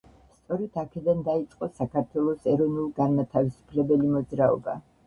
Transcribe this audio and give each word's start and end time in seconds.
სწორედ 0.37 0.79
აქედან 0.83 1.21
დაიწყო 1.27 1.69
საქართველოს 1.81 2.51
ეროვნულ-განმათავისუფლებელი 2.55 4.15
მოძრაობა. 4.19 4.81